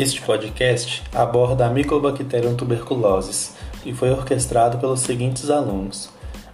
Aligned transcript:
Este 0.00 0.22
podcast 0.22 1.02
aborda 1.14 1.66
a 1.66 1.68
Mycobacterium 1.68 2.54
tuberculosis 2.54 3.54
e 3.84 3.92
foi 3.92 4.10
orquestrado 4.10 4.78
pelos 4.78 5.00
seguintes 5.00 5.50
alunos: 5.50 6.08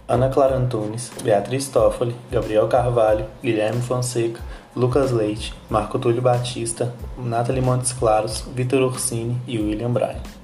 Ana 0.05 0.27
Clara 0.27 0.57
Antunes, 0.57 1.09
Beatriz 1.23 1.69
Toffoli, 1.69 2.13
Gabriel 2.29 2.67
Carvalho, 2.67 3.25
Guilherme 3.41 3.81
Fonseca, 3.81 4.41
Lucas 4.75 5.11
Leite, 5.11 5.53
Marco 5.69 5.97
Túlio 5.97 6.21
Batista, 6.21 6.93
Nathalie 7.17 7.61
Montes 7.61 7.93
Claros, 7.93 8.43
Vitor 8.53 8.81
Ursini 8.81 9.41
e 9.47 9.57
William 9.57 9.93
Bryan. 9.93 10.36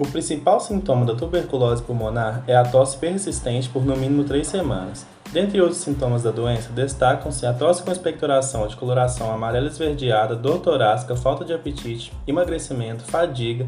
O 0.00 0.06
principal 0.06 0.60
sintoma 0.60 1.04
da 1.04 1.16
tuberculose 1.16 1.82
pulmonar 1.82 2.44
é 2.46 2.54
a 2.54 2.62
tosse 2.62 2.96
persistente 2.96 3.68
por 3.68 3.84
no 3.84 3.96
mínimo 3.96 4.22
três 4.22 4.46
semanas. 4.46 5.04
Dentre 5.32 5.60
outros 5.60 5.80
sintomas 5.80 6.22
da 6.22 6.30
doença, 6.30 6.70
destacam-se 6.70 7.44
a 7.44 7.52
tosse 7.52 7.82
com 7.82 7.90
expectoração 7.90 8.64
de 8.68 8.76
coloração 8.76 9.28
amarela 9.28 9.66
esverdeada, 9.66 10.36
dor 10.36 10.60
torácica, 10.60 11.16
falta 11.16 11.44
de 11.44 11.52
apetite, 11.52 12.12
emagrecimento, 12.28 13.02
fadiga, 13.02 13.66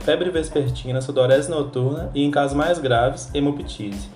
febre 0.00 0.30
vespertina, 0.30 1.02
sudorese 1.02 1.50
noturna 1.50 2.10
e, 2.14 2.24
em 2.24 2.30
casos 2.30 2.56
mais 2.56 2.78
graves, 2.78 3.28
hemoptise. 3.34 4.08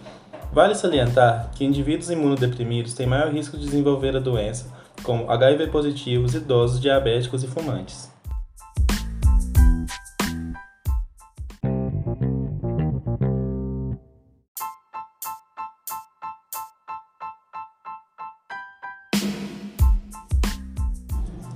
Vale 0.50 0.74
salientar 0.74 1.50
que 1.54 1.66
indivíduos 1.66 2.08
imunodeprimidos 2.08 2.95
têm 2.95 3.06
maior 3.06 3.30
risco 3.30 3.58
de 3.58 3.66
desenvolver 3.66 4.16
a 4.16 4.20
doença, 4.20 4.72
como 5.02 5.30
HIV 5.30 5.66
positivos, 5.66 6.34
idosos, 6.34 6.80
diabéticos 6.80 7.45
e 7.45 7.46
fumantes. 7.46 8.13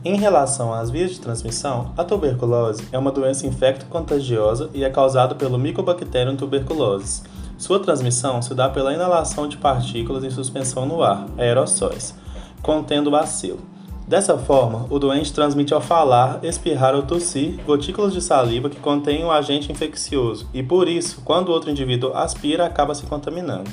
Em 0.05 0.17
relação 0.17 0.73
às 0.73 0.91
vias 0.91 1.11
de 1.11 1.21
transmissão, 1.21 1.93
a 1.97 2.05
tuberculose 2.05 2.87
é 2.93 2.99
uma 2.99 3.11
doença 3.11 3.49
infecto-contagiosa 3.49 4.71
e 4.73 4.85
é 4.85 4.91
causada 4.91 5.35
pelo 5.35 5.59
Mycobacterium 5.59 6.37
tuberculosis. 6.37 7.25
Sua 7.59 7.81
transmissão 7.81 8.41
se 8.41 8.55
dá 8.55 8.69
pela 8.69 8.95
inalação 8.95 9.49
de 9.49 9.57
partículas 9.57 10.23
em 10.23 10.31
suspensão 10.31 10.87
no 10.87 11.03
ar, 11.03 11.27
aerossóis, 11.37 12.15
contendo 12.63 13.11
bacilo. 13.11 13.59
Dessa 14.07 14.39
forma, 14.39 14.87
o 14.89 15.01
doente 15.01 15.33
transmite 15.33 15.75
ao 15.75 15.81
falar, 15.81 16.39
espirrar 16.45 16.95
ou 16.95 17.03
tossir 17.03 17.61
gotículas 17.67 18.13
de 18.13 18.23
saliva 18.23 18.71
que 18.71 18.79
contêm 18.79 19.25
o 19.25 19.27
um 19.27 19.31
agente 19.33 19.73
infeccioso 19.73 20.49
e, 20.55 20.63
por 20.63 20.89
isso, 20.89 21.23
quando 21.25 21.51
outro 21.51 21.71
indivíduo 21.71 22.15
aspira, 22.15 22.65
acaba 22.65 22.95
se 22.95 23.05
contaminando. 23.05 23.69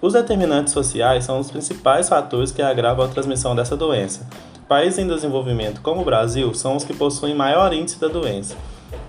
Os 0.00 0.12
determinantes 0.12 0.72
sociais 0.72 1.24
são 1.24 1.40
os 1.40 1.50
principais 1.50 2.08
fatores 2.08 2.52
que 2.52 2.62
agravam 2.62 3.04
a 3.04 3.08
transmissão 3.08 3.54
dessa 3.54 3.76
doença, 3.76 4.26
Países 4.72 4.98
em 4.98 5.06
desenvolvimento, 5.06 5.82
como 5.82 6.00
o 6.00 6.04
Brasil, 6.04 6.54
são 6.54 6.76
os 6.76 6.82
que 6.82 6.94
possuem 6.94 7.34
maior 7.34 7.74
índice 7.74 8.00
da 8.00 8.08
doença, 8.08 8.56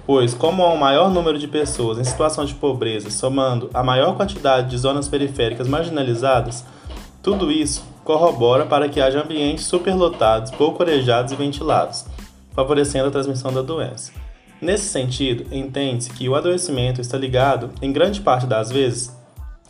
pois, 0.05 0.33
como 0.33 0.61
há 0.61 0.73
um 0.73 0.77
maior 0.77 1.09
número 1.09 1.39
de 1.39 1.47
pessoas 1.47 1.97
em 1.97 2.03
situação 2.03 2.43
de 2.43 2.53
pobreza, 2.53 3.09
somando 3.09 3.69
a 3.73 3.81
maior 3.81 4.17
quantidade 4.17 4.69
de 4.69 4.77
zonas 4.77 5.07
periféricas 5.07 5.65
marginalizadas, 5.65 6.65
tudo 7.21 7.49
isso 7.49 7.81
corrobora 8.03 8.65
para 8.65 8.89
que 8.89 8.99
haja 8.99 9.23
ambientes 9.23 9.63
superlotados, 9.63 10.51
pouco 10.51 10.83
arejados 10.83 11.31
e 11.31 11.37
ventilados, 11.37 12.07
favorecendo 12.51 13.07
a 13.07 13.11
transmissão 13.11 13.53
da 13.53 13.61
doença. 13.61 14.11
Nesse 14.59 14.89
sentido, 14.89 15.45
entende-se 15.49 16.09
que 16.09 16.27
o 16.27 16.35
adoecimento 16.35 16.99
está 16.99 17.17
ligado, 17.17 17.69
em 17.81 17.93
grande 17.93 18.19
parte 18.19 18.45
das 18.45 18.69
vezes, 18.69 19.15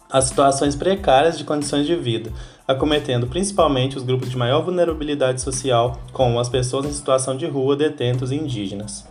a 0.10 0.20
situações 0.22 0.76
precárias 0.76 1.38
de 1.38 1.44
condições 1.44 1.86
de 1.86 1.96
vida, 1.96 2.32
acometendo 2.68 3.28
principalmente 3.28 3.98
os 3.98 4.04
grupos 4.04 4.30
de 4.30 4.38
maior 4.38 4.62
vulnerabilidade 4.64 5.42
social, 5.42 6.00
como 6.12 6.40
as 6.40 6.50
pessoas 6.50 6.86
em 6.86 6.92
situação 6.92 7.36
de 7.36 7.46
rua, 7.46 7.76
detentos 7.76 8.32
e 8.32 8.36
indígenas. 8.36 9.06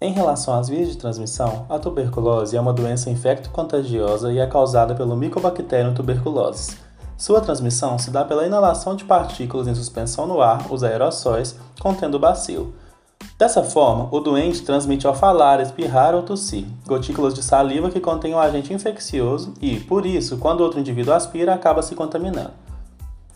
Em 0.00 0.12
relação 0.12 0.54
às 0.58 0.68
vias 0.68 0.88
de 0.88 0.98
transmissão, 0.98 1.66
a 1.68 1.78
tuberculose 1.78 2.56
é 2.56 2.60
uma 2.60 2.72
doença 2.72 3.10
infecto-contagiosa 3.10 4.32
e 4.32 4.38
é 4.38 4.46
causada 4.46 4.94
pelo 4.94 5.16
Mycobacterium 5.16 5.94
tuberculosis, 5.94 6.76
sua 7.16 7.40
transmissão 7.40 7.98
se 7.98 8.10
dá 8.10 8.26
pela 8.26 8.46
inalação 8.46 8.94
de 8.94 9.02
partículas 9.02 9.66
em 9.66 9.74
suspensão 9.74 10.26
no 10.26 10.42
ar, 10.42 10.70
os 10.70 10.84
aerossóis, 10.84 11.56
contendo 11.80 12.18
bacilo. 12.18 12.74
Dessa 13.38 13.62
forma, 13.62 14.08
o 14.10 14.18
doente 14.18 14.62
transmite 14.62 15.06
ao 15.06 15.14
falar, 15.14 15.60
espirrar 15.60 16.14
ou 16.14 16.22
tossir, 16.22 16.64
gotículas 16.86 17.34
de 17.34 17.42
saliva 17.42 17.90
que 17.90 18.00
contêm 18.00 18.34
um 18.34 18.38
agente 18.38 18.72
infeccioso 18.72 19.52
e, 19.60 19.78
por 19.78 20.06
isso, 20.06 20.38
quando 20.38 20.62
outro 20.62 20.80
indivíduo 20.80 21.12
aspira, 21.12 21.52
acaba 21.52 21.82
se 21.82 21.94
contaminando. 21.94 22.52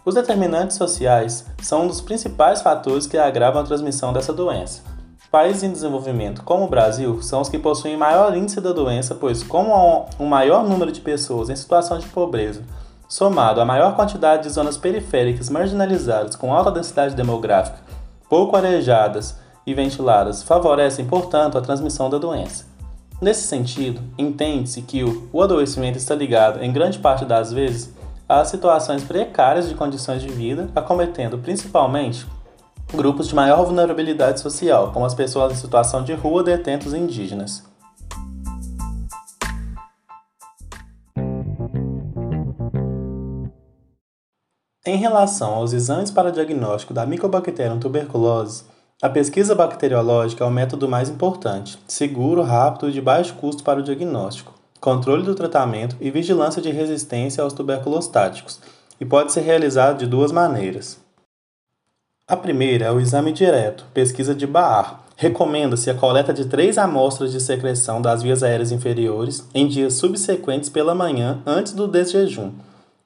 Os 0.03 0.15
determinantes 0.15 0.79
sociais 0.79 1.45
são 1.63 1.83
um 1.83 1.87
dos 1.87 2.01
principais 2.01 2.63
fatores 2.63 3.07
que 3.07 3.19
agravam 3.19 3.61
a 3.61 3.65
transmissão 3.65 4.11
dessa 4.11 4.33
doença. 4.33 4.83
Países 5.31 5.63
em 5.63 5.71
desenvolvimento, 5.71 6.43
como 6.43 6.65
o 6.65 6.69
Brasil, 6.69 7.21
são 7.23 7.43
os 7.43 7.51
que 7.51 7.59
possuem 7.59 7.97
maior 7.97 8.35
índice 8.35 8.61
da 8.61 8.73
doença, 8.73 9.15
pois, 9.15 9.43
como 9.43 9.75
há 9.75 10.07
um 10.19 10.27
maior 10.27 10.67
número 10.67 10.91
de 10.91 11.03
pessoas 11.03 11.51
em 11.51 11.57
situação 11.57 11.99
de 11.99 12.07
pobreza 12.09 12.63
somado 13.11 13.61
à 13.61 13.65
maior 13.65 13.97
quantidade 13.97 14.45
de 14.45 14.51
zonas 14.51 14.79
periféricas 14.79 15.51
marginalizadas 15.51 16.37
com 16.37 16.55
alta 16.55 16.71
densidade 16.71 17.17
demográfica, 17.17 17.81
pouco 18.29 18.57
arejadas 18.57 19.37
e 19.67 19.75
ventiladas, 19.75 20.43
favorecem, 20.43 21.05
portanto, 21.07 21.57
a 21.57 21.61
transmissão 21.61 22.09
da 22.09 22.19
doença. 22.19 22.67
Nesse 23.21 23.47
sentido, 23.47 24.01
entende-se 24.17 24.81
que 24.83 25.05
o 25.05 25.43
adoecimento 25.43 25.99
está 25.99 26.15
ligado, 26.15 26.63
em 26.63 26.73
grande 26.73 26.99
parte 26.99 27.25
das 27.25 27.53
vezes, 27.53 27.93
às 28.29 28.49
situações 28.49 29.05
precárias 29.05 29.69
de 29.69 29.75
condições 29.75 30.23
de 30.23 30.29
vida, 30.29 30.71
acometendo 30.75 31.37
principalmente 31.37 32.27
grupos 32.95 33.29
de 33.29 33.35
maior 33.35 33.65
vulnerabilidade 33.65 34.41
social, 34.41 34.91
como 34.93 35.05
as 35.05 35.15
pessoas 35.15 35.53
em 35.53 35.57
situação 35.57 36.03
de 36.03 36.15
rua, 36.15 36.43
detentos 36.43 36.93
e 36.93 36.99
indígenas. 36.99 37.63
Em 44.87 44.97
relação 44.97 45.55
aos 45.55 45.73
exames 45.73 46.11
para 46.11 46.33
diagnóstico 46.33 46.95
da 46.95 47.05
Mycobacterium 47.05 47.79
tuberculose, 47.79 48.65
a 49.03 49.09
pesquisa 49.09 49.55
bacteriológica 49.55 50.45
é 50.45 50.47
o 50.47 50.51
método 50.51 50.87
mais 50.87 51.09
importante, 51.09 51.79
seguro, 51.89 52.43
rápido 52.43 52.91
e 52.91 52.93
de 52.93 53.01
baixo 53.01 53.33
custo 53.35 53.65
para 53.65 53.81
o 53.81 53.83
diagnóstico, 53.83 54.53
controle 54.79 55.23
do 55.23 55.35
tratamento 55.35 55.97
e 56.01 56.11
vigilância 56.11 56.61
de 56.61 56.71
resistência 56.71 57.43
aos 57.43 57.55
tuberculostáticos, 57.55 58.61
e 59.01 59.07
pode 59.07 59.33
ser 59.33 59.41
realizado 59.41 59.99
de 59.99 60.07
duas 60.07 60.31
maneiras. 60.31 60.99
A 62.29 62.37
primeira 62.37 62.87
é 62.87 62.93
o 62.93 63.01
exame 63.01 63.33
direto, 63.33 63.87
pesquisa 63.95 64.35
de 64.35 64.47
Baar. 64.47 65.03
Recomenda-se 65.17 65.91
a 65.91 65.95
coleta 65.95 66.33
de 66.33 66.45
três 66.45 66.77
amostras 66.79 67.33
de 67.33 67.41
secreção 67.41 68.01
das 68.01 68.23
vias 68.23 68.43
aéreas 68.43 68.71
inferiores 68.71 69.47
em 69.55 69.67
dias 69.67 69.95
subsequentes 69.95 70.69
pela 70.69 70.95
manhã 70.95 71.43
antes 71.47 71.73
do 71.73 71.89
desjejum. 71.89 72.53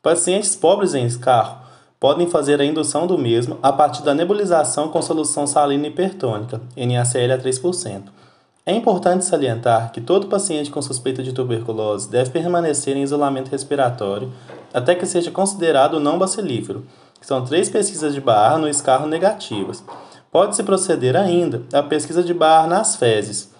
Pacientes 0.03 0.55
pobres 0.55 0.95
em 0.95 1.07
escarro 1.07 1.64
podem 2.05 2.29
fazer 2.29 2.61
a 2.61 2.65
indução 2.67 3.07
do 3.07 3.17
mesmo 3.17 3.59
a 3.63 3.73
partir 3.73 4.03
da 4.03 4.13
nebulização 4.13 4.89
com 4.89 5.01
solução 5.01 5.47
salina 5.47 5.87
hipertônica, 5.87 6.61
NaCl 6.77 7.33
a 7.33 7.39
3%. 7.39 8.03
É 8.67 8.75
importante 8.75 9.25
salientar 9.25 9.91
que 9.91 10.03
todo 10.03 10.27
paciente 10.27 10.71
com 10.71 10.83
suspeita 10.83 11.23
de 11.23 11.33
tuberculose 11.33 12.11
deve 12.11 12.29
permanecer 12.29 12.95
em 12.95 13.03
isolamento 13.03 13.51
respiratório 13.51 14.31
até 14.75 14.95
que 14.95 15.07
seja 15.07 15.31
considerado 15.31 15.99
não 15.99 16.19
bacilífero, 16.19 16.85
que 17.19 17.27
são 17.27 17.43
três 17.43 17.71
pesquisas 17.71 18.13
de 18.13 18.21
Barr 18.21 18.59
no 18.59 18.69
escarro 18.69 19.07
negativas. 19.07 19.83
Pode-se 20.31 20.63
proceder 20.63 21.17
ainda 21.17 21.63
à 21.73 21.83
pesquisa 21.83 22.23
de 22.23 22.35
Barr 22.35 22.69
nas 22.69 22.97
fezes, 22.97 23.51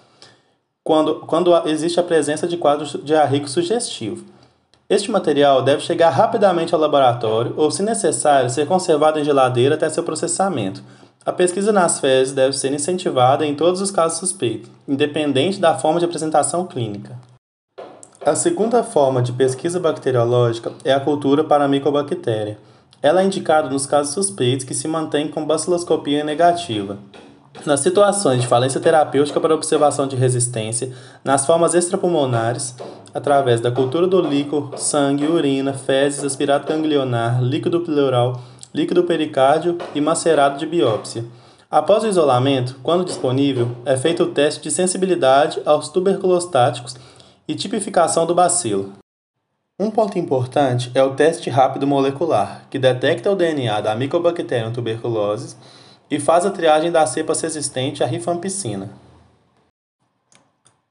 quando, 0.83 1.21
quando 1.21 1.51
existe 1.67 1.99
a 1.99 2.03
presença 2.03 2.47
de 2.47 2.57
quadro 2.57 2.85
diarreico 3.01 3.49
sugestivo. 3.49 4.34
Este 4.87 5.09
material 5.09 5.63
deve 5.63 5.81
chegar 5.81 6.11
rapidamente 6.11 6.75
ao 6.75 6.79
laboratório 6.79 7.55
ou, 7.57 7.71
se 7.71 7.81
necessário, 7.81 8.51
ser 8.51 8.67
conservado 8.67 9.19
em 9.19 9.23
geladeira 9.23 9.73
até 9.73 9.89
seu 9.89 10.03
processamento. 10.03 10.83
A 11.25 11.31
pesquisa 11.31 11.71
nas 11.71 11.99
fezes 11.99 12.35
deve 12.35 12.53
ser 12.53 12.71
incentivada 12.71 13.43
em 13.43 13.55
todos 13.55 13.81
os 13.81 13.89
casos 13.89 14.19
suspeitos, 14.19 14.69
independente 14.87 15.59
da 15.59 15.75
forma 15.75 15.97
de 15.97 16.05
apresentação 16.05 16.67
clínica. 16.67 17.17
A 18.23 18.35
segunda 18.35 18.83
forma 18.83 19.23
de 19.23 19.31
pesquisa 19.31 19.79
bacteriológica 19.79 20.71
é 20.83 20.93
a 20.93 20.99
cultura 20.99 21.43
para 21.43 21.65
a 21.65 21.67
micobactéria. 21.67 22.59
Ela 23.01 23.21
é 23.21 23.25
indicada 23.25 23.67
nos 23.71 23.87
casos 23.87 24.13
suspeitos 24.13 24.65
que 24.65 24.75
se 24.75 24.87
mantêm 24.87 25.27
com 25.27 25.43
baciloscopia 25.43 26.23
negativa. 26.23 26.99
Nas 27.65 27.79
situações 27.79 28.41
de 28.41 28.47
falência 28.47 28.79
terapêutica 28.79 29.39
para 29.39 29.53
observação 29.53 30.07
de 30.07 30.15
resistência, 30.15 30.91
nas 31.23 31.45
formas 31.45 31.73
extrapulmonares, 31.73 32.75
através 33.13 33.61
da 33.61 33.71
cultura 33.71 34.07
do 34.07 34.19
líquor, 34.21 34.77
sangue, 34.77 35.25
urina, 35.25 35.73
fezes, 35.73 36.23
aspirato 36.23 36.67
ganglionar, 36.67 37.41
líquido 37.41 37.81
pleural, 37.81 38.41
líquido 38.73 39.03
pericárdio 39.03 39.77
e 39.93 40.01
macerado 40.01 40.57
de 40.57 40.65
biópsia. 40.65 41.23
Após 41.69 42.03
o 42.03 42.07
isolamento, 42.07 42.77
quando 42.83 43.05
disponível, 43.05 43.69
é 43.85 43.97
feito 43.97 44.23
o 44.23 44.31
teste 44.31 44.61
de 44.61 44.71
sensibilidade 44.71 45.61
aos 45.65 45.89
tuberculostáticos 45.89 46.95
e 47.47 47.55
tipificação 47.55 48.25
do 48.25 48.35
bacilo. 48.35 48.93
Um 49.77 49.91
ponto 49.91 50.17
importante 50.17 50.89
é 50.93 51.03
o 51.03 51.15
teste 51.15 51.49
rápido 51.49 51.85
molecular, 51.85 52.63
que 52.69 52.79
detecta 52.79 53.29
o 53.29 53.35
DNA 53.35 53.81
da 53.81 53.93
Mycobacterium 53.93 54.71
tuberculosis 54.71 55.57
e 56.09 56.19
faz 56.19 56.45
a 56.45 56.51
triagem 56.51 56.91
da 56.91 57.05
cepa 57.05 57.33
resistente 57.33 58.03
à 58.03 58.07
rifampicina. 58.07 58.91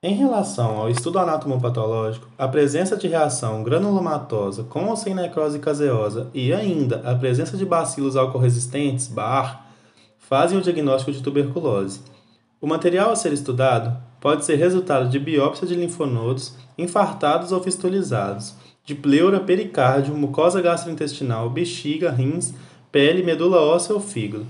Em 0.03 0.15
relação 0.15 0.77
ao 0.77 0.91
estudo 0.91 1.19
anatomopatológico, 1.19 2.29
a 2.37 2.47
presença 2.47 2.95
de 2.95 3.09
reação 3.09 3.63
granulomatosa 3.63 4.65
com 4.65 4.87
ou 4.87 4.97
sem 4.97 5.15
necrose 5.15 5.59
caseosa 5.59 6.29
e 6.35 6.53
ainda 6.53 7.01
a 7.11 7.15
presença 7.15 7.57
de 7.57 7.65
bacilos 7.65 8.15
alcorresistentes, 8.15 9.09
BAR, 9.09 9.67
fazem 10.19 10.59
o 10.59 10.61
diagnóstico 10.61 11.11
de 11.11 11.23
tuberculose. 11.23 12.01
O 12.61 12.67
material 12.67 13.13
a 13.13 13.17
ser 13.17 13.33
estudado 13.33 13.97
pode 14.21 14.45
ser 14.45 14.57
resultado 14.57 15.09
de 15.09 15.19
biópsia 15.19 15.67
de 15.67 15.75
linfonodos 15.75 16.55
infartados 16.77 17.51
ou 17.51 17.63
fistulizados, 17.63 18.55
de 18.85 18.95
pleura, 18.95 19.41
pericárdio, 19.41 20.15
mucosa 20.15 20.61
gastrointestinal, 20.61 21.49
bexiga, 21.49 22.11
rins, 22.11 22.53
pele, 22.93 23.23
medula 23.23 23.59
óssea 23.61 23.95
ou 23.95 24.01
fígado. 24.03 24.47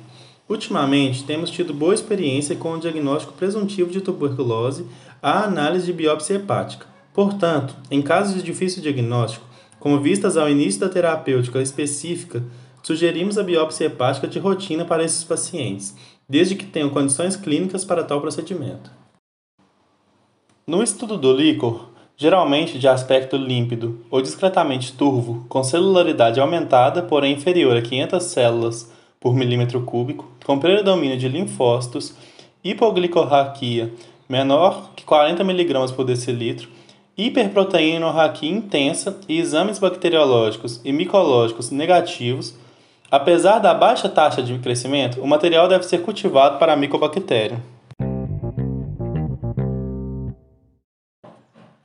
Ultimamente, 0.46 1.24
temos 1.24 1.50
tido 1.50 1.72
boa 1.72 1.94
experiência 1.94 2.54
com 2.54 2.72
o 2.72 2.78
diagnóstico 2.78 3.32
presuntivo 3.32 3.90
de 3.90 4.02
tuberculose 4.02 4.86
à 5.22 5.44
análise 5.44 5.86
de 5.86 5.92
biópsia 5.92 6.34
hepática. 6.34 6.86
Portanto, 7.14 7.74
em 7.90 8.02
casos 8.02 8.34
de 8.34 8.42
difícil 8.42 8.82
diagnóstico, 8.82 9.46
como 9.80 10.00
vistas 10.00 10.36
ao 10.36 10.48
início 10.48 10.80
da 10.80 10.88
terapêutica 10.90 11.62
específica, 11.62 12.42
sugerimos 12.82 13.38
a 13.38 13.42
biópsia 13.42 13.86
hepática 13.86 14.28
de 14.28 14.38
rotina 14.38 14.84
para 14.84 15.02
esses 15.02 15.24
pacientes, 15.24 15.96
desde 16.28 16.54
que 16.54 16.66
tenham 16.66 16.90
condições 16.90 17.36
clínicas 17.36 17.82
para 17.82 18.04
tal 18.04 18.20
procedimento. 18.20 18.90
No 20.66 20.82
estudo 20.82 21.16
do 21.16 21.32
líquor, 21.32 21.88
geralmente 22.16 22.78
de 22.78 22.86
aspecto 22.86 23.36
límpido 23.36 24.04
ou 24.10 24.20
discretamente 24.20 24.92
turvo, 24.92 25.46
com 25.48 25.64
celularidade 25.64 26.38
aumentada, 26.38 27.02
porém 27.02 27.32
inferior 27.32 27.76
a 27.76 27.82
500 27.82 28.22
células 28.22 28.92
por 29.24 29.34
milímetro 29.34 29.80
cúbico, 29.80 30.28
com 30.44 30.58
predomínio 30.58 31.16
de 31.16 31.30
linfócitos, 31.30 32.14
hipoglicorraquia 32.62 33.90
menor 34.28 34.90
que 34.94 35.02
40 35.02 35.42
mg 35.42 35.92
por 35.94 36.04
decilitro, 36.04 36.68
hiperproteinorraquia 37.16 38.50
intensa 38.50 39.18
e 39.26 39.38
exames 39.40 39.78
bacteriológicos 39.78 40.78
e 40.84 40.92
micológicos 40.92 41.70
negativos, 41.70 42.54
apesar 43.10 43.60
da 43.60 43.72
baixa 43.72 44.10
taxa 44.10 44.42
de 44.42 44.58
crescimento, 44.58 45.18
o 45.22 45.26
material 45.26 45.68
deve 45.68 45.84
ser 45.84 46.02
cultivado 46.02 46.58
para 46.58 46.74
a 46.74 46.76
micobactéria. 46.76 47.62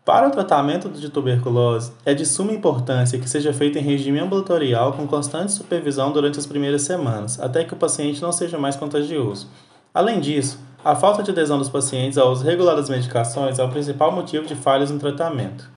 Para 0.10 0.28
o 0.28 0.32
tratamento 0.32 0.90
de 0.90 1.08
tuberculose, 1.08 1.92
é 2.04 2.16
de 2.16 2.26
suma 2.26 2.52
importância 2.52 3.20
que 3.20 3.30
seja 3.30 3.54
feito 3.54 3.78
em 3.78 3.84
regime 3.84 4.18
ambulatorial 4.18 4.94
com 4.94 5.06
constante 5.06 5.52
supervisão 5.52 6.12
durante 6.12 6.40
as 6.40 6.48
primeiras 6.48 6.82
semanas, 6.82 7.40
até 7.40 7.64
que 7.64 7.76
o 7.76 7.78
paciente 7.78 8.20
não 8.20 8.32
seja 8.32 8.58
mais 8.58 8.76
contagioso. 8.76 9.48
Além 9.94 10.20
disso, 10.20 10.60
a 10.84 10.96
falta 10.96 11.22
de 11.22 11.30
adesão 11.30 11.60
dos 11.60 11.70
pacientes 11.70 12.18
ao 12.18 12.32
uso 12.32 12.44
regular 12.44 12.76
das 12.76 12.90
medicações 12.90 13.60
é 13.60 13.64
o 13.64 13.70
principal 13.70 14.12
motivo 14.12 14.48
de 14.48 14.56
falhas 14.56 14.90
no 14.90 14.98
tratamento. 14.98 15.70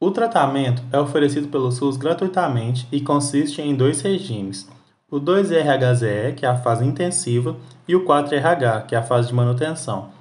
O 0.00 0.12
tratamento 0.12 0.80
é 0.92 1.00
oferecido 1.00 1.48
pelo 1.48 1.72
SUS 1.72 1.96
gratuitamente 1.96 2.86
e 2.92 3.00
consiste 3.00 3.60
em 3.60 3.74
dois 3.74 4.00
regimes: 4.00 4.70
o 5.10 5.18
2-RHZE, 5.18 6.36
que 6.36 6.46
é 6.46 6.48
a 6.48 6.56
fase 6.56 6.84
intensiva, 6.84 7.56
e 7.88 7.96
o 7.96 8.04
4-RH, 8.04 8.82
que 8.82 8.94
é 8.94 8.98
a 8.98 9.02
fase 9.02 9.26
de 9.26 9.34
manutenção. 9.34 10.16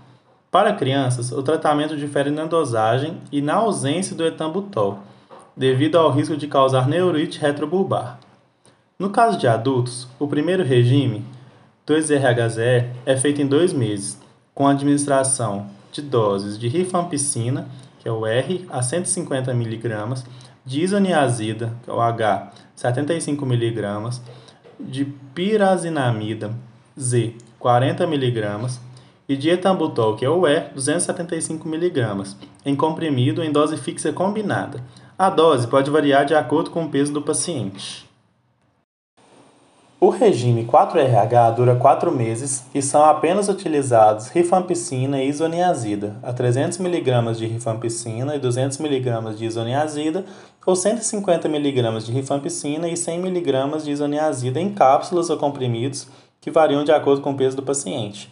Para 0.57 0.73
crianças, 0.73 1.31
o 1.31 1.43
tratamento 1.43 1.95
difere 1.95 2.31
na 2.31 2.45
dosagem 2.45 3.19
e 3.31 3.43
na 3.43 3.53
ausência 3.57 4.15
do 4.15 4.25
etambutol, 4.25 4.97
devido 5.55 5.99
ao 5.99 6.09
risco 6.09 6.35
de 6.35 6.47
causar 6.47 6.87
neurite 6.87 7.39
retrobulbar. 7.39 8.17
No 8.97 9.11
caso 9.11 9.37
de 9.37 9.47
adultos, 9.47 10.07
o 10.17 10.27
primeiro 10.27 10.63
regime, 10.63 11.23
2-RHZE, 11.85 12.89
é 13.05 13.15
feito 13.15 13.39
em 13.39 13.45
dois 13.45 13.71
meses, 13.71 14.19
com 14.55 14.67
administração 14.67 15.67
de 15.91 16.01
doses 16.01 16.57
de 16.57 16.67
rifampicina, 16.67 17.67
que 17.99 18.09
é 18.09 18.11
o 18.11 18.25
R, 18.25 18.65
a 18.71 18.81
150 18.81 19.51
mg, 19.51 20.23
de 20.65 20.81
isoniazida, 20.81 21.71
que 21.83 21.91
é 21.91 21.93
o 21.93 22.01
H, 22.01 22.51
75 22.75 23.45
mg, 23.45 24.21
de 24.79 25.05
pirazinamida, 25.05 26.51
Z, 26.99 27.35
40 27.59 28.05
mg, 28.05 28.86
e 29.27 29.35
de 29.35 29.49
etambutol, 29.49 30.15
que 30.15 30.25
é 30.25 30.29
o 30.29 30.47
E, 30.47 30.69
275mg, 30.75 32.35
em 32.65 32.75
comprimido 32.75 33.43
em 33.43 33.51
dose 33.51 33.77
fixa 33.77 34.13
combinada. 34.13 34.83
A 35.17 35.29
dose 35.29 35.67
pode 35.67 35.91
variar 35.91 36.25
de 36.25 36.35
acordo 36.35 36.69
com 36.69 36.83
o 36.83 36.89
peso 36.89 37.11
do 37.11 37.21
paciente. 37.21 38.07
O 39.99 40.09
regime 40.09 40.63
4RH 40.63 41.55
dura 41.55 41.75
4 41.75 42.11
meses 42.11 42.63
e 42.73 42.83
são 42.83 43.03
apenas 43.03 43.49
utilizados 43.49 44.27
rifampicina 44.27 45.23
e 45.23 45.27
isoniazida, 45.27 46.17
a 46.21 46.31
300mg 46.31 47.33
de 47.33 47.47
rifampicina 47.47 48.35
e 48.35 48.39
200mg 48.39 49.33
de 49.33 49.45
isoniazida, 49.45 50.23
ou 50.63 50.75
150mg 50.75 52.05
de 52.05 52.11
rifampicina 52.11 52.87
e 52.87 52.93
100mg 52.93 53.81
de 53.81 53.91
isoniazida 53.91 54.59
em 54.59 54.71
cápsulas 54.71 55.31
ou 55.31 55.37
comprimidos 55.37 56.07
que 56.39 56.51
variam 56.51 56.83
de 56.83 56.91
acordo 56.91 57.21
com 57.21 57.31
o 57.31 57.35
peso 57.35 57.55
do 57.55 57.63
paciente. 57.63 58.29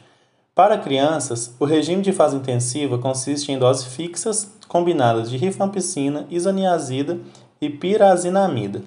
Para 0.56 0.78
crianças, 0.78 1.54
o 1.60 1.66
regime 1.66 2.02
de 2.02 2.14
fase 2.14 2.38
intensiva 2.38 2.98
consiste 2.98 3.52
em 3.52 3.60
doses 3.60 3.94
fixas 3.94 4.56
combinadas 4.70 5.30
de 5.30 5.36
rifampicina, 5.36 6.26
isoniazida 6.30 7.20
e 7.60 7.70
pirazinamida. 7.70 8.82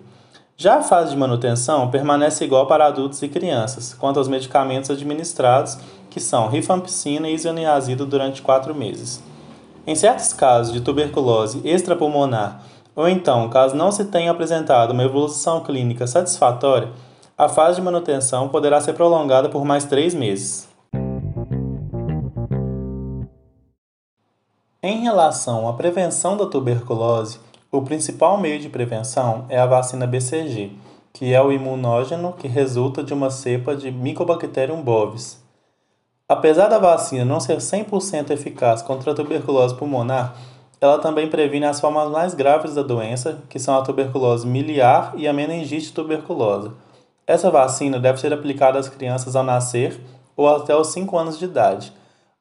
Já 0.56 0.78
a 0.78 0.82
fase 0.82 1.10
de 1.10 1.16
manutenção 1.18 1.90
permanece 1.90 2.42
igual 2.42 2.66
para 2.66 2.86
adultos 2.86 3.20
e 3.20 3.28
crianças, 3.28 3.92
quanto 3.92 4.18
aos 4.18 4.28
medicamentos 4.28 4.88
administrados, 4.88 5.76
que 6.08 6.18
são 6.18 6.48
rifampicina 6.48 7.28
e 7.28 7.34
isoniazida 7.34 8.06
durante 8.06 8.40
4 8.40 8.74
meses. 8.74 9.22
Em 9.86 9.94
certos 9.94 10.32
casos 10.32 10.72
de 10.72 10.80
tuberculose 10.80 11.60
extrapulmonar, 11.66 12.62
ou 12.96 13.06
então 13.06 13.46
caso 13.50 13.76
não 13.76 13.92
se 13.92 14.06
tenha 14.06 14.30
apresentado 14.30 14.92
uma 14.92 15.04
evolução 15.04 15.60
clínica 15.60 16.06
satisfatória, 16.06 16.88
a 17.36 17.46
fase 17.46 17.76
de 17.76 17.82
manutenção 17.82 18.48
poderá 18.48 18.80
ser 18.80 18.94
prolongada 18.94 19.50
por 19.50 19.66
mais 19.66 19.84
3 19.84 20.14
meses. 20.14 20.67
Em 24.80 25.00
relação 25.00 25.68
à 25.68 25.72
prevenção 25.72 26.36
da 26.36 26.46
tuberculose, 26.46 27.40
o 27.68 27.82
principal 27.82 28.38
meio 28.38 28.60
de 28.60 28.68
prevenção 28.68 29.44
é 29.48 29.58
a 29.58 29.66
vacina 29.66 30.06
BCG, 30.06 30.70
que 31.12 31.34
é 31.34 31.42
o 31.42 31.50
imunógeno 31.50 32.32
que 32.32 32.46
resulta 32.46 33.02
de 33.02 33.12
uma 33.12 33.28
cepa 33.28 33.74
de 33.74 33.90
Mycobacterium 33.90 34.80
bovis. 34.80 35.42
Apesar 36.28 36.68
da 36.68 36.78
vacina 36.78 37.24
não 37.24 37.40
ser 37.40 37.56
100% 37.56 38.30
eficaz 38.30 38.80
contra 38.80 39.10
a 39.10 39.14
tuberculose 39.16 39.74
pulmonar, 39.74 40.36
ela 40.80 41.00
também 41.00 41.28
previne 41.28 41.66
as 41.66 41.80
formas 41.80 42.08
mais 42.08 42.32
graves 42.32 42.76
da 42.76 42.82
doença, 42.82 43.40
que 43.48 43.58
são 43.58 43.76
a 43.76 43.82
tuberculose 43.82 44.46
miliar 44.46 45.12
e 45.16 45.26
a 45.26 45.32
meningite 45.32 45.92
tuberculosa. 45.92 46.72
Essa 47.26 47.50
vacina 47.50 47.98
deve 47.98 48.20
ser 48.20 48.32
aplicada 48.32 48.78
às 48.78 48.88
crianças 48.88 49.34
ao 49.34 49.42
nascer 49.42 50.00
ou 50.36 50.48
até 50.48 50.76
os 50.76 50.86
5 50.92 51.18
anos 51.18 51.36
de 51.36 51.46
idade. 51.46 51.97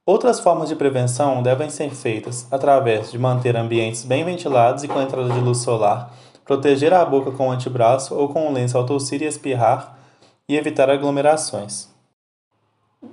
Outras 0.08 0.40
formas 0.40 0.70
de 0.70 0.76
prevenção 0.78 1.44
devem 1.44 1.70
ser 1.70 1.90
feitas 1.90 2.48
através 2.50 3.12
de 3.12 3.20
manter 3.20 3.58
ambientes 3.58 4.06
bem 4.06 4.24
ventilados 4.24 4.86
e 4.86 4.88
com 4.88 5.02
entrada 5.02 5.30
de 5.30 5.40
luz 5.42 5.58
solar, 5.58 6.14
proteger 6.46 6.94
a 6.94 7.04
boca 7.04 7.30
com 7.32 7.50
o 7.50 7.52
antebraço 7.52 8.16
ou 8.16 8.30
com 8.30 8.48
um 8.48 8.54
lenço 8.54 8.78
ao 8.78 8.86
tossir 8.86 9.22
e 9.22 9.26
espirrar 9.26 10.00
e 10.48 10.56
evitar 10.56 10.90
aglomerações. 10.90 11.90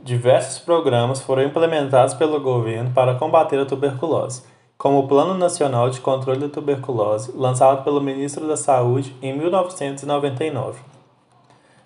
Diversos 0.05 0.61
programas 0.61 1.21
foram 1.21 1.43
implementados 1.43 2.15
pelo 2.15 2.41
governo 2.41 2.93
para 2.93 3.17
combater 3.17 3.59
a 3.59 3.67
tuberculose, 3.67 4.45
como 4.79 5.01
o 5.01 5.09
Plano 5.09 5.35
Nacional 5.35 5.91
de 5.91 6.01
Controle 6.01 6.39
da 6.39 6.49
Tuberculose, 6.49 7.33
lançado 7.35 7.83
pelo 7.83 8.01
Ministro 8.01 8.47
da 8.47 8.57
Saúde 8.57 9.17
em 9.21 9.37
1999. 9.37 10.79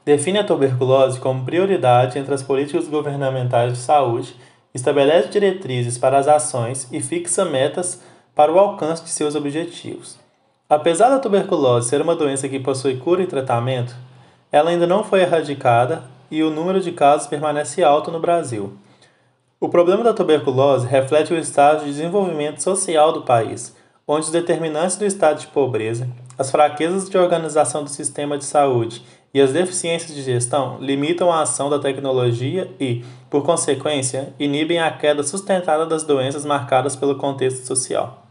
Define 0.05 0.41
a 0.41 0.45
tuberculose 0.45 1.19
como 1.19 1.47
prioridade 1.47 2.19
entre 2.19 2.35
as 2.35 2.43
políticas 2.43 2.87
governamentais 2.89 3.73
de 3.73 3.79
saúde 3.79 4.37
estabelece 4.79 5.29
diretrizes 5.29 5.99
para 5.99 6.19
as 6.19 6.27
ações 6.27 6.89
e 6.91 7.01
fixa 7.01 7.45
metas 7.45 8.01
para 8.35 8.53
o 8.53 8.59
alcance 8.59 9.03
de 9.03 9.11
seus 9.11 9.35
objetivos. 9.35 10.19
Apesar 10.69 11.09
da 11.09 11.19
tuberculose 11.19 11.89
ser 11.89 12.01
uma 12.01 12.15
doença 12.15 12.49
que 12.49 12.61
possui 12.61 12.97
cura 12.97 13.23
e 13.23 13.27
tratamento, 13.27 13.95
ela 14.51 14.71
ainda 14.71 14.87
não 14.87 15.03
foi 15.03 15.21
erradicada 15.23 16.05
e 16.31 16.43
o 16.43 16.51
número 16.51 16.81
de 16.81 16.93
casos 16.93 17.27
permanece 17.27 17.83
alto 17.83 18.11
no 18.11 18.21
Brasil. 18.21 18.73
O 19.61 19.69
problema 19.69 20.05
da 20.05 20.15
tuberculose 20.15 20.87
reflete 20.87 21.33
o 21.33 21.39
estágio 21.39 21.81
de 21.81 21.93
desenvolvimento 21.93 22.63
social 22.63 23.13
do 23.13 23.23
país, 23.23 23.75
onde 24.07 24.27
os 24.27 24.31
determinantes 24.31 24.97
do 24.97 25.05
estado 25.05 25.41
de 25.41 25.49
pobreza, 25.49 26.09
as 26.39 26.51
fraquezas 26.51 27.11
de 27.11 27.19
organização 27.19 27.83
do 27.83 27.91
sistema 27.91 28.39
de 28.39 28.45
saúde 28.45 29.03
e 29.33 29.41
as 29.41 29.53
deficiências 29.53 30.15
de 30.15 30.23
gestão 30.23 30.79
limitam 30.81 31.31
a 31.31 31.43
ação 31.43 31.69
da 31.69 31.79
tecnologia 31.79 32.71
e, 32.81 33.05
por 33.31 33.43
consequência, 33.43 34.33
inibem 34.39 34.79
a 34.79 34.91
queda 34.91 35.23
sustentada 35.23 35.85
das 35.85 36.03
doenças 36.03 36.45
marcadas 36.45 36.97
pelo 36.97 37.17
contexto 37.17 37.67
social. 37.67 38.27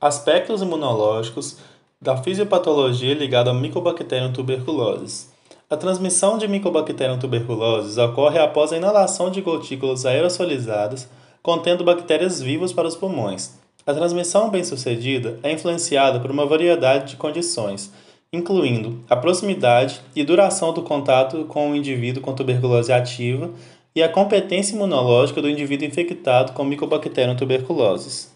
Aspectos 0.00 0.62
imunológicos 0.62 1.58
da 2.00 2.16
fisiopatologia 2.16 3.12
ligada 3.12 3.50
ao 3.50 3.56
Mycobacterium 3.56 4.32
tuberculosis. 4.32 5.30
A 5.68 5.76
transmissão 5.76 6.38
de 6.38 6.48
Mycobacterium 6.48 7.18
tuberculosis 7.18 7.98
ocorre 7.98 8.38
após 8.38 8.72
a 8.72 8.76
inalação 8.76 9.30
de 9.30 9.42
gotículas 9.42 10.06
aerosolizadas 10.06 11.06
contendo 11.42 11.84
bactérias 11.84 12.40
vivas 12.40 12.72
para 12.72 12.88
os 12.88 12.96
pulmões. 12.96 13.59
A 13.86 13.94
transmissão 13.94 14.50
bem-sucedida 14.50 15.38
é 15.42 15.52
influenciada 15.52 16.20
por 16.20 16.30
uma 16.30 16.46
variedade 16.46 17.10
de 17.10 17.16
condições, 17.16 17.92
incluindo 18.32 19.02
a 19.08 19.16
proximidade 19.16 20.00
e 20.14 20.22
duração 20.22 20.72
do 20.72 20.82
contato 20.82 21.44
com 21.44 21.70
o 21.70 21.76
indivíduo 21.76 22.22
com 22.22 22.34
tuberculose 22.34 22.92
ativa 22.92 23.50
e 23.94 24.02
a 24.02 24.08
competência 24.08 24.74
imunológica 24.74 25.42
do 25.42 25.48
indivíduo 25.48 25.88
infectado 25.88 26.52
com 26.52 26.64
Mycobacterium 26.64 27.36
tuberculosis. 27.36 28.30